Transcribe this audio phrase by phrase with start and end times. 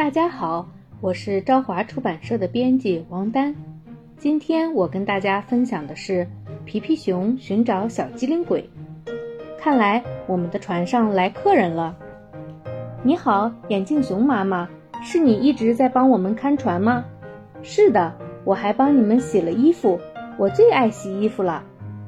[0.00, 0.66] 大家好，
[1.02, 3.54] 我是朝华出版社的编辑王丹。
[4.16, 6.26] 今天我跟大家分享的是
[6.64, 8.66] 皮皮熊寻找小机灵鬼。
[9.58, 11.94] 看来我们的船上来客人了。
[13.02, 14.66] 你好，眼镜熊妈妈，
[15.02, 17.04] 是你一直在帮我们看船吗？
[17.62, 18.10] 是的，
[18.42, 20.00] 我还帮你们洗了衣服，
[20.38, 21.62] 我最爱洗衣服了。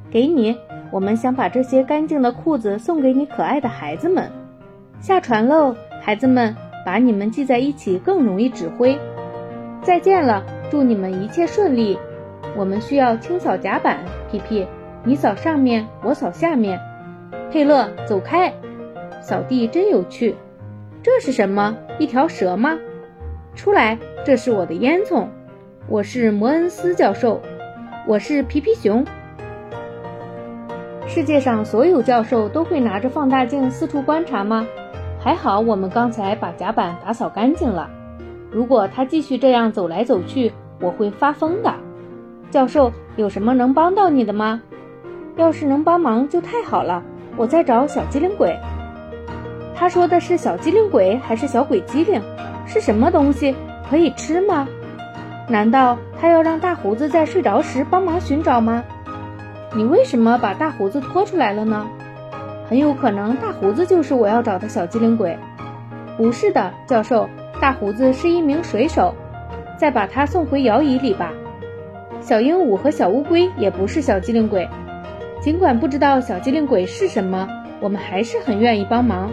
[0.09, 0.57] 给你，
[0.89, 4.31] 我们想把这些干净的裤子送给你可爱的孩子们。
[4.99, 6.55] 下船喽，孩子们，
[6.85, 8.97] 把你们系在一起更容易指挥。
[9.81, 11.97] 再见了，祝你们一切顺利。
[12.55, 13.99] 我们需要清扫甲板，
[14.31, 14.67] 皮皮，
[15.03, 16.79] 你扫上面，我扫下面。
[17.51, 18.53] 佩勒，走开！
[19.21, 20.35] 扫地真有趣。
[21.01, 21.75] 这是什么？
[21.99, 22.77] 一条蛇吗？
[23.55, 25.27] 出来，这是我的烟囱。
[25.87, 27.41] 我是摩恩斯教授，
[28.07, 29.05] 我是皮皮熊。
[31.05, 34.65] 世界上所有教授都会拿着放大镜四处观察吗？
[35.23, 37.89] 还好，我们刚才把甲板打扫干净了。
[38.51, 41.73] 如果他继续这样走来走去，我会发疯的。
[42.51, 44.61] 教授，有什么能帮到你的吗？
[45.37, 47.01] 要是能帮忙就太好了。
[47.37, 48.53] 我在找小机灵鬼。
[49.73, 52.21] 他说的是小机灵鬼还是小鬼机灵？
[52.67, 53.55] 是什么东西？
[53.89, 54.67] 可以吃吗？
[55.47, 58.83] 难道他要让大胡子在睡着时帮忙寻找吗？
[59.73, 61.87] 你为什么把大胡子拖出来了呢？
[62.73, 65.37] 很有可能大胡子就是我要找的小机灵鬼。
[66.17, 67.29] 不是的，教授，
[67.61, 69.13] 大胡子是一名水手。
[69.77, 71.31] 再把他送回摇椅里吧。
[72.19, 74.67] 小鹦鹉和小乌龟也不是小机灵鬼。
[75.39, 77.47] 尽管不知道小机灵鬼是什么，
[77.79, 79.29] 我们还是很愿意帮忙。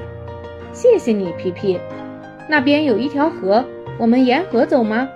[0.75, 1.81] 谢谢你，皮皮。
[2.47, 3.65] 那边有一条河，
[3.99, 5.09] 我们沿河走吗？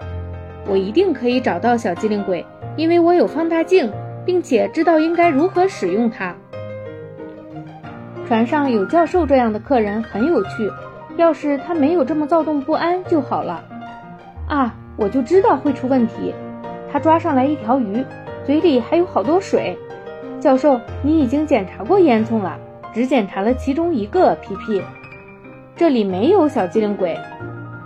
[0.66, 2.42] 我一定可以找到小机灵鬼，
[2.78, 3.92] 因为我有放大镜，
[4.24, 6.34] 并且知道应该如何使用它。
[8.26, 10.70] 船上有教授这样的客人很有趣，
[11.16, 13.62] 要是他没有这么躁动不安就好了。
[14.48, 16.34] 啊，我就知道会出问题。
[16.90, 18.04] 他抓上来一条鱼，
[18.46, 19.76] 嘴里还有好多水。
[20.40, 22.58] 教授，你已经检查过烟囱了，
[22.94, 24.34] 只检查了其中一个。
[24.36, 24.82] 皮皮，
[25.76, 27.18] 这里没有小机灵鬼。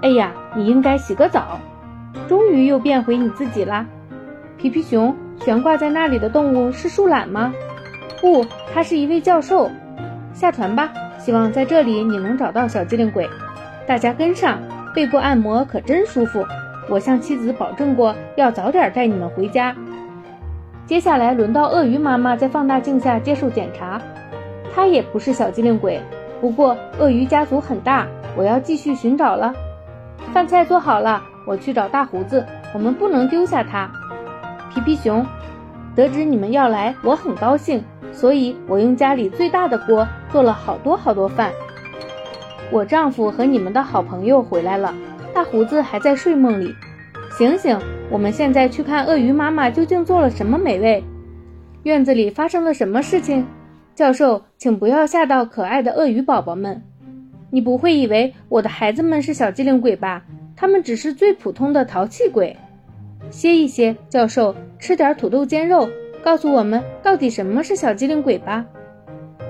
[0.03, 1.59] 哎呀，你应该洗个澡。
[2.29, 3.87] 终于又变回你自己啦。
[4.57, 7.53] 皮皮熊，悬挂在那里的动物是树懒吗？
[8.21, 9.71] 不，他是一位教授。
[10.39, 10.89] 下船吧，
[11.19, 13.29] 希望在这里你能找到小机灵鬼。
[13.89, 14.61] 大家跟上，
[14.95, 16.47] 背部按摩可真舒服。
[16.89, 19.75] 我向妻子保证过，要早点带你们回家。
[20.87, 24.01] 接下来轮到鳄鱼妈妈在放大镜下接受检查，
[24.73, 26.01] 她也不是小机灵鬼。
[26.41, 28.07] 不过鳄鱼家族很大，
[28.37, 29.53] 我要继续寻找了。
[30.33, 32.47] 饭菜做好了，我去找大胡子。
[32.73, 33.91] 我们不能丢下他。
[34.73, 35.27] 皮皮熊，
[35.97, 37.83] 得知你们要来，我很高兴。
[38.19, 41.53] 所以我用家里最大的锅做了好多好多饭。
[42.73, 44.93] 我丈夫和你们的好朋友回来了，
[45.33, 46.75] 大胡子还在睡梦里。
[47.31, 47.79] 醒醒，
[48.11, 51.05] 我们现在去看鳄鱼妈妈究竟做了什么美味。
[51.85, 53.47] 院子里发生了什么事情？
[53.95, 56.83] 教授，请不要吓到可爱的鳄鱼宝宝们。
[57.51, 60.25] 你不会以为我的孩子们是小机灵鬼吧？
[60.57, 62.57] 他们只是最普通的淘气鬼。
[63.31, 65.89] 歇一歇，教授，吃点土豆煎肉。
[66.23, 68.65] 告诉我们到底什么是小机灵鬼吧。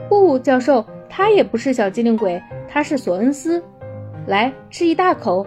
[0.09, 3.63] 不，教授，他也不是小机灵鬼，他是索恩斯。
[4.27, 5.47] 来吃一大口，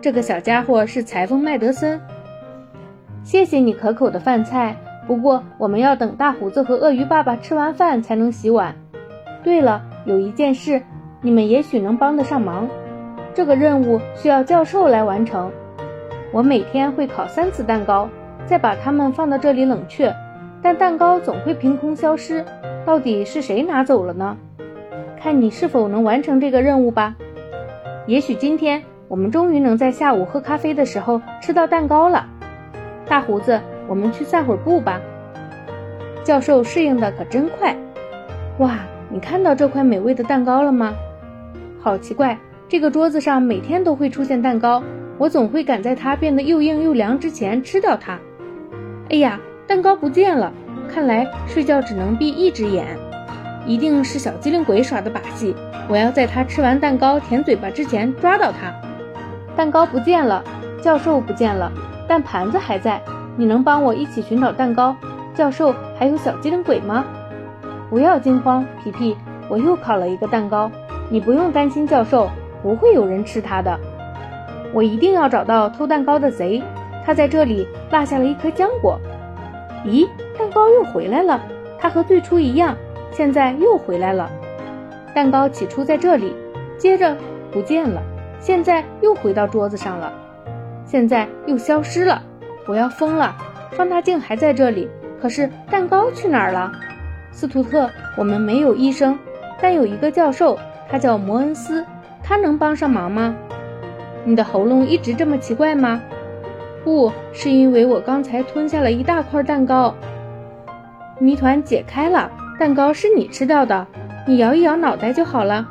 [0.00, 2.00] 这个小家伙是裁缝麦德森。
[3.22, 8.74] 谢谢你可口的饭菜，不过我们要等大胡子和鳄鱼爸爸吃完饭才能洗碗。
[9.44, 10.82] 对了，有一件事，
[11.20, 12.68] 你们也许能帮得上忙。
[13.34, 15.50] 这个任务需要教授来完成。
[16.32, 18.08] 我每天会烤三次蛋糕，
[18.46, 20.14] 再把它们放到这里冷却。
[20.62, 22.44] 但蛋糕总会凭空消失，
[22.86, 24.36] 到底是谁拿走了呢？
[25.20, 27.16] 看你是否能完成这个任务吧。
[28.06, 32.26] 也许今天我们终于能在下午喝咖啡的时候吃到蛋糕了。
[33.08, 35.00] 大胡子，我们去散会儿步吧。
[36.22, 37.76] 教授适应的可真快。
[38.58, 38.78] 哇，
[39.10, 40.94] 你看到这块美味的蛋糕了吗？
[41.80, 44.80] 好奇怪，这个桌子上每天都会出现蛋糕，
[45.18, 48.20] 我总会赶在它变得又硬又凉之前吃掉它。
[49.10, 49.40] 哎呀！
[49.64, 50.52] 蛋糕不见了，
[50.92, 52.86] 看来睡觉只能闭一只眼，
[53.66, 55.56] 一定是小机灵鬼耍的把戏。
[55.88, 58.74] 我要在他吃完蛋糕舔嘴巴之前抓到他。
[59.56, 60.44] 蛋糕不见了，
[60.82, 61.72] 教授不见了，
[62.06, 63.00] 但盘子还在。
[63.36, 64.94] 你能帮我一起寻找蛋糕？
[65.34, 67.04] 教授还有小机灵鬼吗？
[67.88, 69.16] 不要惊慌，皮皮，
[69.48, 70.70] 我又烤了一个蛋糕。
[71.08, 72.30] 你不用担心，教授
[72.62, 73.78] 不会有人吃它的。
[74.74, 76.62] 我一定要找到偷蛋糕的贼，
[77.04, 79.00] 他在这里落下了一颗浆果。
[79.84, 80.06] 咦，
[80.38, 81.40] 蛋糕又回来了，
[81.78, 82.76] 它和最初一样，
[83.10, 84.30] 现在又回来了。
[85.14, 86.34] 蛋糕起初在这里，
[86.78, 87.16] 接着
[87.50, 88.02] 不见了，
[88.40, 90.12] 现在又回到桌子上了，
[90.84, 92.22] 现在又消失了。
[92.66, 93.36] 我要疯了！
[93.72, 94.88] 放大镜还在这里，
[95.20, 96.70] 可是蛋糕去哪儿了？
[97.30, 99.18] 斯图特，我们没有医生，
[99.60, 100.58] 但有一个教授，
[100.88, 101.84] 他叫摩恩斯，
[102.22, 103.34] 他能帮上忙吗？
[104.24, 106.00] 你的喉咙一直这么奇怪吗？
[106.84, 109.94] 不是因为我刚才吞下了一大块蛋糕。
[111.22, 112.28] 谜团解开了，
[112.58, 113.86] 蛋糕是你吃掉的，
[114.26, 115.64] 你摇一摇脑袋就好了。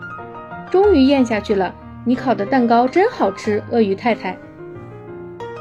[0.69, 1.75] 终于咽下去了，
[2.05, 4.37] 你烤的蛋糕真好吃，鳄鱼太太。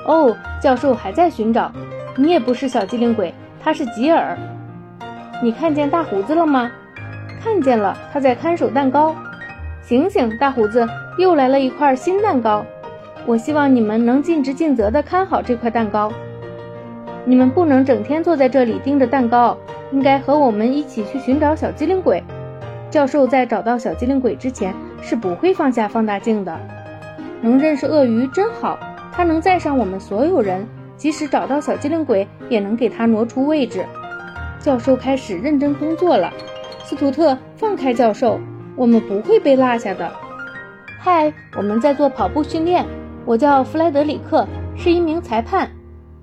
[0.07, 1.73] 哦，教授还在寻找，
[2.15, 4.39] 你也不是小机灵鬼，他是吉尔。
[5.43, 6.71] 你看见大胡子了吗？
[7.43, 9.17] 看见了，他在看守蛋糕。
[9.83, 10.87] 醒醒，大胡子，
[11.19, 12.65] 又来了一块新蛋糕。
[13.27, 16.13] 我希望你们能尽职尽责地看好这块蛋糕。
[17.25, 19.57] 你们不能整天坐在这里盯着蛋糕，
[19.93, 22.23] 应该和我们一起去寻找小机灵鬼。
[22.91, 26.59] 教授在找到小机灵鬼之前是不会放下放大镜的。
[27.41, 28.79] 能认识鳄鱼真好。
[29.13, 30.67] 他能载上我们所有人，
[30.97, 33.85] 即使找到小机灵鬼，也能给他挪出位置。
[34.61, 36.33] 教授开始认真工作了。
[36.85, 38.41] 斯图特，放开教授，
[38.77, 40.11] 我们不会被落下的。
[41.01, 42.87] 嗨，我们在做跑步训练。
[43.27, 44.47] 我叫弗莱德里克，
[44.77, 45.71] 是一名裁判。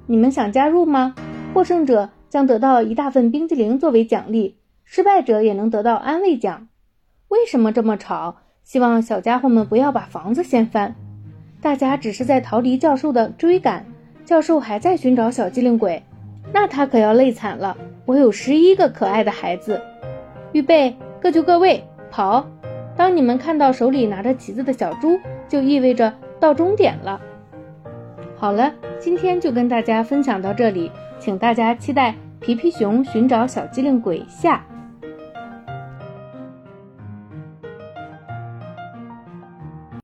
[0.05, 1.13] 你们想加入吗？
[1.53, 6.67] 获胜者将得到一大份冰激凌作为奖励，失败者也能得到安慰奖。
[7.27, 8.37] 为什么这么吵？
[8.63, 10.95] 希望小家伙们不要把房子掀翻。
[11.61, 13.85] 大家只是在逃离教授的追赶，
[14.25, 16.03] 教授还在寻找小机灵鬼，
[16.53, 17.77] 那他可要累惨了。
[18.05, 19.81] 我有十一个可爱的孩子，
[20.51, 22.45] 预备，各就各位，跑！
[22.95, 27.21] 当你们看到手里拿着旗子的小猪，就意味着到终点了。
[28.35, 34.65] 好了，今天就跟大家分享到这里，请大家期待《皮皮熊寻找小机灵鬼》下。